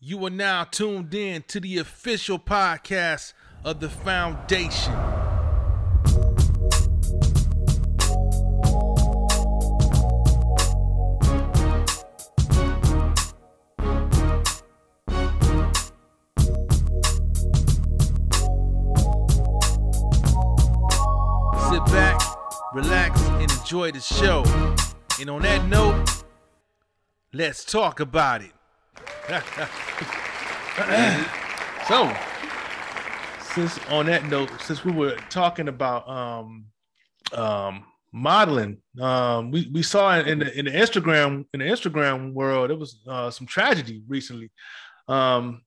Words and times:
You 0.00 0.24
are 0.26 0.30
now 0.30 0.62
tuned 0.62 1.12
in 1.12 1.42
to 1.48 1.58
the 1.58 1.78
official 1.78 2.38
podcast 2.38 3.32
of 3.64 3.80
the 3.80 3.88
Foundation. 3.88 4.94
Sit 21.68 21.84
back, 21.86 22.22
relax, 22.72 23.20
and 23.20 23.50
enjoy 23.50 23.90
the 23.90 23.98
show. 23.98 24.44
And 25.20 25.28
on 25.28 25.42
that 25.42 25.66
note, 25.66 26.22
let's 27.32 27.64
talk 27.64 27.98
about 27.98 28.42
it. 28.42 28.52
so, 31.88 32.14
since 33.40 33.78
on 33.88 34.06
that 34.06 34.26
note, 34.26 34.48
since 34.60 34.84
we 34.84 34.92
were 34.92 35.16
talking 35.28 35.66
about 35.66 36.08
um, 36.08 36.66
um, 37.32 37.84
modeling, 38.12 38.78
um, 39.00 39.50
we, 39.50 39.68
we 39.72 39.82
saw 39.82 40.18
in 40.20 40.38
the 40.38 40.56
in 40.56 40.66
the 40.66 40.70
Instagram 40.70 41.46
in 41.52 41.60
the 41.60 41.66
Instagram 41.66 42.32
world, 42.32 42.70
it 42.70 42.78
was 42.78 43.00
uh, 43.08 43.28
some 43.30 43.46
tragedy 43.46 44.02
recently. 44.06 44.52
Um, 45.08 45.62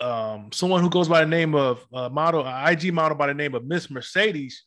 um, 0.00 0.50
someone 0.52 0.82
who 0.82 0.90
goes 0.90 1.08
by 1.08 1.20
the 1.20 1.30
name 1.30 1.56
of 1.56 1.84
uh, 1.92 2.08
model, 2.08 2.46
uh, 2.46 2.70
IG 2.70 2.92
model 2.92 3.16
by 3.16 3.26
the 3.26 3.34
name 3.34 3.56
of 3.56 3.64
Miss 3.64 3.90
Mercedes, 3.90 4.62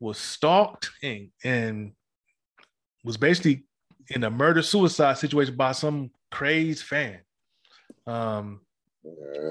was 0.00 0.18
stalked 0.18 0.90
and 1.04 1.28
and 1.44 1.92
was 3.04 3.16
basically 3.16 3.64
in 4.10 4.24
a 4.24 4.30
murder 4.30 4.62
suicide 4.62 5.18
situation 5.18 5.54
by 5.54 5.70
some 5.70 6.10
crazed 6.32 6.82
fan. 6.82 7.20
Um, 8.08 8.62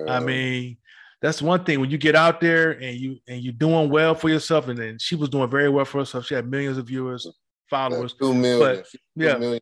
I 0.08 0.20
mean, 0.20 0.78
that's 1.22 1.42
one 1.42 1.64
thing 1.64 1.80
when 1.80 1.90
you 1.90 1.98
get 1.98 2.16
out 2.16 2.40
there 2.40 2.72
and 2.72 2.98
you 2.98 3.18
and 3.28 3.42
you're 3.42 3.54
doing 3.54 3.90
well 3.90 4.16
for 4.16 4.30
yourself, 4.30 4.68
and 4.68 4.78
then 4.78 4.98
she 5.00 5.16
was 5.16 5.30
doing 5.30 5.50
very 5.50 5.70
well 5.70 5.86
for 5.86 6.00
herself. 6.00 6.26
She 6.26 6.36
had 6.36 6.50
millions 6.50 6.78
of 6.78 6.88
viewers, 6.88 7.28
followers, 7.70 8.14
two 8.14 8.34
million. 8.34 8.60
But, 8.60 8.90
Two 8.90 8.98
yeah, 9.16 9.38
million. 9.38 9.62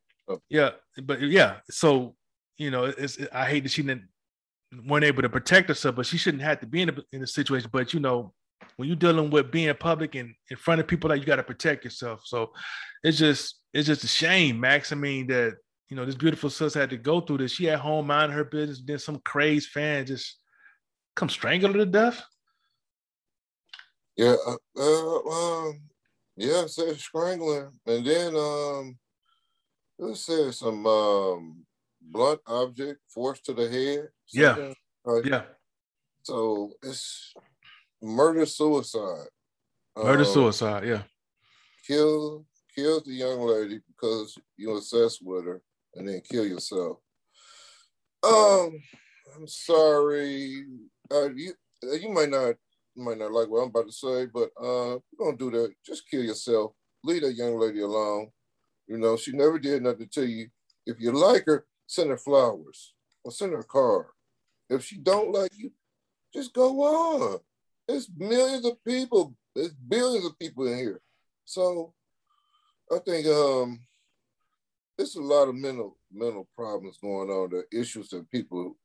yeah, 0.49 0.69
but 1.03 1.21
yeah. 1.21 1.57
So 1.69 2.15
you 2.57 2.71
know, 2.71 2.85
it's 2.85 3.17
I 3.33 3.45
hate 3.45 3.63
that 3.63 3.71
she 3.71 3.83
didn't 3.83 4.07
weren't 4.85 5.05
able 5.05 5.21
to 5.21 5.29
protect 5.29 5.69
herself, 5.69 5.95
but 5.95 6.05
she 6.05 6.17
shouldn't 6.17 6.43
have 6.43 6.59
to 6.59 6.65
be 6.65 6.81
in 6.81 6.89
a 6.89 6.95
in 7.13 7.23
a 7.23 7.27
situation. 7.27 7.69
But 7.71 7.93
you 7.93 7.99
know, 7.99 8.33
when 8.75 8.87
you're 8.87 8.97
dealing 8.97 9.29
with 9.29 9.51
being 9.51 9.73
public 9.75 10.15
and 10.15 10.33
in 10.49 10.57
front 10.57 10.81
of 10.81 10.87
people, 10.87 11.09
like 11.09 11.21
you 11.21 11.25
got 11.25 11.37
to 11.37 11.43
protect 11.43 11.83
yourself. 11.83 12.21
So 12.25 12.51
it's 13.03 13.17
just 13.17 13.61
it's 13.73 13.87
just 13.87 14.03
a 14.03 14.07
shame, 14.07 14.59
Max. 14.59 14.91
I 14.91 14.95
mean 14.95 15.27
that 15.27 15.55
you 15.89 15.95
know 15.95 16.05
this 16.05 16.15
beautiful 16.15 16.49
sister 16.49 16.79
had 16.79 16.89
to 16.89 16.97
go 16.97 17.21
through 17.21 17.39
this. 17.39 17.51
She 17.53 17.69
at 17.69 17.79
home 17.79 18.07
minding 18.07 18.35
her 18.37 18.43
business, 18.43 18.81
then 18.85 18.99
some 18.99 19.19
crazed 19.19 19.69
fan 19.69 20.05
just 20.05 20.39
come 21.15 21.29
strangle 21.29 21.71
her 21.73 21.79
to 21.79 21.85
death. 21.85 22.23
Yeah, 24.17 24.35
uh, 24.47 24.55
uh, 24.77 25.19
um, 25.29 25.81
yeah, 26.37 26.65
said 26.67 26.97
strangling, 26.97 27.69
and 27.85 28.05
then 28.05 28.35
um, 28.35 28.97
it 29.99 30.15
said 30.17 30.53
some 30.53 30.85
um 30.87 31.65
blunt 32.01 32.39
object 32.47 32.99
forced 33.09 33.45
to 33.45 33.53
the 33.53 33.69
head. 33.69 34.09
Yeah. 34.31 34.73
like- 35.05 35.25
Yeah, 35.25 35.43
So 36.23 36.73
it's 36.83 37.33
murder 38.01 38.45
suicide. 38.45 39.27
murder 39.97 40.23
Um, 40.23 40.33
suicide. 40.33 40.85
Yeah, 40.87 41.03
Kill 41.85 42.45
kill 42.73 43.01
the 43.01 43.11
young 43.13 43.39
lady 43.41 43.79
because 43.87 44.37
you 44.57 44.75
obsessed 44.75 45.19
with 45.23 45.45
her, 45.45 45.61
and 45.95 46.07
then 46.07 46.21
kill 46.29 46.45
yourself. 46.45 46.97
Um, 48.23 48.79
I'm 49.35 49.47
sorry. 49.47 50.65
Uh, 51.11 51.29
you 51.33 51.53
you 51.83 52.09
might 52.09 52.29
not 52.29 52.55
you 52.95 53.03
might 53.03 53.17
not 53.17 53.31
like 53.31 53.49
what 53.49 53.59
I'm 53.59 53.69
about 53.69 53.87
to 53.87 53.91
say, 53.91 54.25
but 54.25 54.49
uh, 54.61 54.97
don't 55.17 55.37
do 55.37 55.51
that. 55.51 55.73
Just 55.85 56.09
kill 56.09 56.23
yourself. 56.23 56.71
Leave 57.03 57.21
that 57.21 57.35
young 57.35 57.59
lady 57.59 57.81
alone. 57.81 58.29
You 58.87 58.97
know, 58.97 59.17
she 59.17 59.31
never 59.31 59.59
did 59.59 59.83
nothing 59.83 60.09
to 60.13 60.25
you. 60.25 60.47
If 60.85 60.99
you 60.99 61.11
like 61.11 61.45
her, 61.45 61.65
send 61.87 62.09
her 62.09 62.17
flowers 62.17 62.93
or 63.23 63.31
send 63.31 63.53
her 63.53 63.59
a 63.59 63.63
card. 63.63 64.07
If 64.69 64.83
she 64.85 64.97
don't 64.97 65.31
like 65.31 65.51
you, 65.55 65.71
just 66.33 66.53
go 66.53 66.81
on. 66.81 67.39
There's 67.87 68.09
millions 68.17 68.65
of 68.65 68.83
people. 68.83 69.35
There's 69.55 69.73
billions 69.73 70.25
of 70.25 70.37
people 70.39 70.67
in 70.67 70.77
here. 70.77 71.01
So 71.45 71.93
I 72.91 72.99
think 72.99 73.27
um 73.27 73.79
there's 74.97 75.15
a 75.15 75.21
lot 75.21 75.49
of 75.49 75.55
mental 75.55 75.97
mental 76.11 76.47
problems 76.55 76.97
going 77.01 77.29
on, 77.29 77.49
the 77.49 77.77
issues 77.77 78.09
that 78.09 78.29
people 78.31 78.75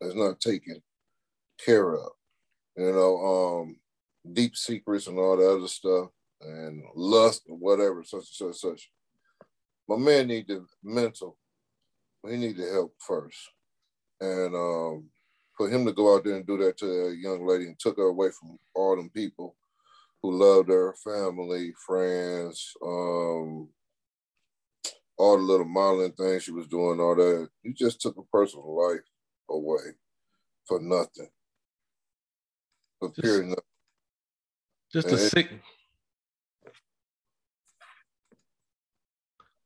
is 0.00 0.14
not 0.14 0.40
taken 0.40 0.82
care 1.64 1.94
of. 1.94 2.10
You 2.76 2.92
know, 2.92 3.16
um 3.62 3.76
deep 4.32 4.56
secrets 4.56 5.06
and 5.06 5.18
all 5.18 5.36
the 5.36 5.48
other 5.48 5.68
stuff 5.68 6.10
and 6.40 6.82
lust 6.94 7.42
or 7.48 7.56
whatever, 7.56 8.02
such 8.04 8.40
and 8.40 8.54
such 8.54 8.56
such. 8.56 8.90
My 9.88 9.96
man 9.96 10.26
need 10.26 10.48
the 10.48 10.66
mental. 10.82 11.38
He 12.28 12.36
need 12.36 12.56
the 12.56 12.70
help 12.70 12.94
first. 12.98 13.38
And 14.20 14.54
um 14.54 15.10
for 15.56 15.70
him 15.70 15.86
to 15.86 15.92
go 15.92 16.14
out 16.14 16.24
there 16.24 16.36
and 16.36 16.46
do 16.46 16.58
that 16.58 16.76
to 16.78 16.86
a 16.86 17.14
young 17.14 17.46
lady 17.46 17.64
and 17.64 17.78
took 17.78 17.96
her 17.96 18.04
away 18.08 18.28
from 18.30 18.58
all 18.74 18.94
them 18.94 19.08
people 19.08 19.56
who 20.22 20.32
loved 20.32 20.68
her, 20.68 20.94
family, 21.02 21.72
friends, 21.86 22.74
um, 22.84 23.68
all 25.36 25.46
the 25.46 25.52
little 25.52 25.66
modeling 25.66 26.12
things 26.12 26.44
she 26.44 26.52
was 26.52 26.66
doing, 26.66 26.98
all 27.00 27.14
that. 27.14 27.48
You 27.62 27.74
just 27.74 28.00
took 28.00 28.16
a 28.16 28.22
personal 28.32 28.74
life 28.76 29.00
away 29.50 29.92
for 30.66 30.80
nothing. 30.80 31.28
For 32.98 33.08
Just- 33.10 33.20
pure 33.22 33.42
nothing. 33.42 33.62
just 34.92 35.08
a 35.08 35.14
Eh. 35.14 35.28
sick, 35.28 35.50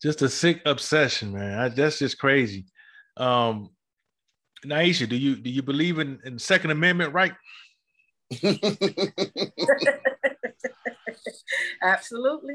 just 0.03 0.22
a 0.22 0.28
sick 0.28 0.60
obsession, 0.66 1.32
man. 1.32 1.59
I, 1.59 1.69
that's 1.69 1.98
just 1.98 2.19
crazy. 2.19 2.66
Um, 3.16 3.70
Naisha, 4.66 5.09
do 5.09 5.16
you 5.16 5.36
do 5.36 5.48
you 5.50 5.62
believe 5.62 5.98
in, 6.00 6.19
in 6.25 6.38
Second 6.38 6.70
Amendment 6.72 7.14
right? 7.14 7.32
Absolutely. 11.82 12.54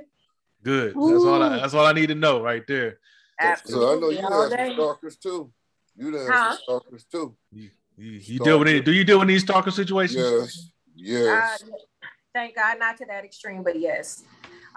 Good. 0.66 0.96
That's 0.96 1.24
all. 1.24 1.44
I, 1.44 1.50
that's 1.58 1.74
all 1.76 1.86
I 1.86 1.94
need 1.94 2.08
to 2.08 2.16
know 2.16 2.42
right 2.42 2.66
there. 2.68 2.98
so 3.66 3.96
I 3.96 4.00
know 4.00 4.10
you 4.10 4.20
all 4.26 4.50
have 4.50 4.60
some 4.60 4.74
stalkers 4.74 5.18
too. 5.18 5.52
You 5.96 6.16
have 6.16 6.28
Huh? 6.28 6.50
some 6.54 6.60
stalkers 6.64 7.04
too. 7.06 7.36
You, 7.52 7.70
you, 7.98 8.12
you 8.14 8.40
deal 8.40 8.58
with 8.58 8.68
it. 8.70 8.84
Do 8.84 8.92
you 8.92 9.04
deal 9.04 9.20
with 9.20 9.28
these 9.28 9.44
stalker 9.44 9.70
situations? 9.72 10.18
Yes. 10.18 10.72
Yes. 10.96 11.62
Uh, 11.64 11.68
thank 12.34 12.56
God, 12.56 12.80
not 12.80 12.98
to 12.98 13.06
that 13.06 13.24
extreme, 13.24 13.62
but 13.62 13.80
yes. 13.80 14.24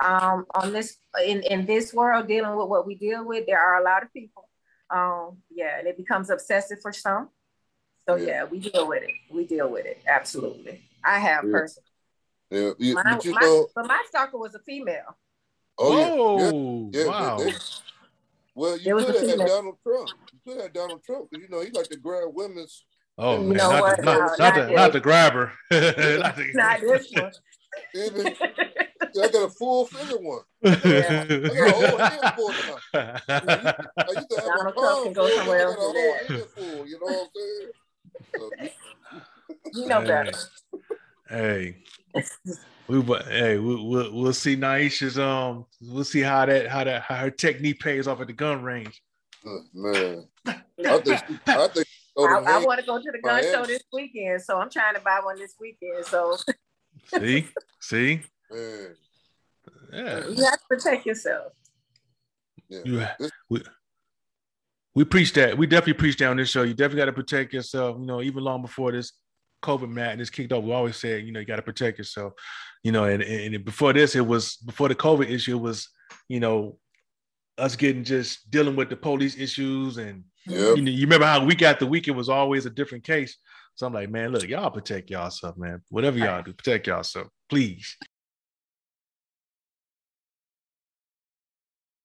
Um, 0.05 0.45
on 0.55 0.73
this 0.73 0.99
in, 1.25 1.43
in 1.45 1.65
this 1.65 1.95
world, 1.95 2.29
dealing 2.29 2.55
with 2.57 2.69
what 2.69 2.87
we 2.87 2.95
deal 2.95 3.25
with, 3.27 3.47
there 3.47 3.59
are 3.59 3.81
a 3.81 3.85
lot 3.85 4.03
of 4.03 4.13
people. 4.13 4.47
Um, 4.91 5.39
yeah, 5.51 5.79
and 5.79 5.89
it 5.89 5.97
becomes 5.97 6.29
obsessive 6.29 6.81
for 6.83 6.93
some. 6.93 7.31
So 8.07 8.17
Yeah. 8.17 8.27
yeah, 8.27 8.45
we 8.45 8.59
deal 8.59 8.87
with 8.87 9.03
it. 9.05 9.11
We 9.33 9.47
deal 9.47 9.71
with 9.71 9.87
it. 9.87 10.03
Absolutely. 10.07 10.83
I 11.03 11.19
have 11.19 11.45
Yeah. 11.45 11.51
personally. 11.51 11.85
yeah. 12.51 12.71
You- 12.79 12.95
My, 12.95 13.03
but 13.15 13.25
you 13.25 13.33
my- 13.33 13.41
know, 13.41 13.69
but 13.75 13.87
my 13.87 14.05
stalker 14.09 14.37
was 14.39 14.55
a 14.55 14.59
female. 14.61 15.17
Oh 15.79 15.99
yeah. 15.99 16.45
yeah. 16.45 16.51
Oh, 16.53 16.91
yeah, 16.93 17.07
wow. 17.07 17.39
they- 17.39 17.45
they- 17.51 17.57
well, 18.55 18.77
you 18.77 18.95
was 18.97 19.05
could 19.05 19.15
a 19.15 19.19
have 19.31 19.39
had. 19.39 19.47
Donald 19.49 19.77
Trump. 19.85 20.09
You 20.33 20.39
could 20.45 20.55
have 20.55 20.63
had 20.65 20.73
Donald 20.73 21.05
Trump 21.05 21.29
because 21.31 21.45
you 21.45 21.49
know 21.49 21.61
he 21.63 21.71
like 21.71 21.89
to 21.91 21.97
grab 21.97 22.25
women's. 22.33 22.85
oh 23.17 23.39
man, 23.41 23.57
know 23.57 23.71
not, 23.71 23.81
what? 23.83 23.97
the, 23.99 24.03
not, 24.03 24.15
No, 24.15 24.21
not, 24.27 24.39
not 24.39 24.55
the, 24.55 24.61
this. 24.63 24.77
not 24.77 24.93
the 24.93 25.01
grabber. 25.01 25.53
Not 25.71 26.37
the- 26.37 26.51
Not 26.55 26.81
this 26.81 27.13
one. 27.13 27.33
Even 27.95 28.27
I 29.23 29.29
got 29.29 29.35
a 29.47 29.49
full 29.51 29.87
figure 29.87 30.19
one. 30.19 30.41
I 30.65 30.75
got 30.75 31.31
a 31.31 31.71
whole 31.73 31.99
hand 31.99 32.35
full 32.35 32.49
now. 32.51 32.77
I 32.95 34.05
used 34.17 34.31
to 34.31 34.37
have 34.37 34.45
Donald 34.45 34.75
my 34.77 34.83
Trump 34.83 35.05
can 35.05 35.13
go 35.13 35.29
full, 35.29 35.37
somewhere 35.37 35.59
I 35.59 35.63
else 35.63 35.77
got 35.77 35.83
a 35.83 35.85
whole 35.85 35.93
that. 35.95 36.89
You 36.89 36.99
know 36.99 37.07
what 37.07 37.21
I'm 37.21 37.29
saying? 37.37 38.71
So, 39.73 39.81
you 39.81 39.87
know 39.87 40.01
better. 40.01 40.33
Hey, 41.29 41.77
we 42.89 43.03
but 43.03 43.27
hey, 43.27 43.59
we, 43.59 43.77
we'll 43.83 44.13
we'll 44.13 44.33
see 44.33 44.57
Naisha's 44.57 45.19
um 45.19 45.67
we'll 45.81 46.05
see 46.05 46.21
how 46.21 46.47
that 46.47 46.69
how 46.69 46.85
that 46.85 47.03
how 47.03 47.17
her 47.17 47.31
technique 47.31 47.81
pays 47.81 48.09
off 48.09 48.21
at 48.21 48.27
the 48.27 48.33
gun 48.33 48.63
range. 48.63 49.03
man, 49.75 50.27
I 50.47 50.53
think 50.99 51.19
she, 51.29 51.39
I 51.47 51.69
think 51.69 51.87
I, 52.19 52.43
I 52.47 52.65
want 52.65 52.81
to 52.81 52.87
go 52.87 52.99
to 52.99 53.11
the 53.13 53.21
gun 53.23 53.43
show 53.43 53.65
this 53.65 53.83
weekend, 53.93 54.43
so 54.43 54.59
I'm 54.59 54.71
trying 54.71 54.95
to 54.95 55.01
buy 55.01 55.21
one 55.23 55.39
this 55.39 55.55
weekend. 55.61 56.05
So 56.05 56.37
See, 57.07 57.47
see, 57.81 58.21
man, 58.51 58.95
yeah. 59.93 60.29
you 60.29 60.45
have 60.45 60.59
to 60.61 60.67
protect 60.69 61.07
yourself. 61.07 61.53
yeah. 62.69 62.81
You, 63.19 63.29
we, 63.49 63.63
we 64.95 65.05
preach 65.05 65.33
that. 65.35 65.57
We 65.57 65.67
definitely 65.67 65.95
preach 65.95 66.17
that 66.19 66.29
on 66.29 66.37
this 66.37 66.51
show. 66.51 66.63
You 66.63 66.75
definitely 66.75 66.99
got 66.99 67.05
to 67.07 67.13
protect 67.13 67.55
yourself. 67.55 67.97
You 67.99 68.07
know, 68.07 68.21
even 68.21 68.45
long 68.45 68.63
before 68.63 68.93
this 68.93 69.13
COVID 69.63 69.89
madness 69.89 70.31
kicked 70.31 70.53
off, 70.53 70.65
we 70.65 70.73
always 70.73 70.97
said, 70.97 71.25
you 71.25 71.33
know, 71.33 71.41
you 71.41 71.47
got 71.47 71.57
to 71.57 71.63
protect 71.63 71.99
yourself. 71.99 72.35
You 72.83 72.93
know, 72.93 73.05
and, 73.05 73.23
and 73.23 73.65
before 73.65 73.93
this, 73.93 74.15
it 74.15 74.27
was 74.27 74.57
before 74.57 74.89
the 74.89 74.95
COVID 74.95 75.29
issue, 75.29 75.57
it 75.57 75.61
was, 75.61 75.89
you 76.29 76.41
know, 76.41 76.79
us 77.59 77.75
getting 77.75 78.05
just 78.05 78.51
dealing 78.51 78.77
with 78.77 78.89
the 78.89 78.97
police 78.97 79.37
issues 79.37 79.99
and 79.99 80.25
Yep. 80.49 80.77
You, 80.77 80.83
know, 80.83 80.91
you 80.91 81.01
remember 81.03 81.27
how 81.27 81.45
week 81.45 81.63
after 81.63 81.87
week 81.87 82.09
it 82.09 82.13
was 82.13 82.29
always 82.29 82.65
a 82.65 82.71
different 82.71 83.05
case. 83.05 83.37
So 83.75 83.87
I'm 83.87 83.93
like, 83.93 84.11
man, 84.11 84.33
look, 84.33 84.49
y'all 84.49 84.71
protect 84.71 85.11
y'all 85.11 85.31
stuff, 85.31 85.57
man. 85.57 85.83
Whatever 85.91 86.19
y'all 86.19 86.43
do, 86.43 86.53
protect 86.53 86.87
y'all 86.87 87.03
stuff, 87.03 87.29
please. 87.49 87.97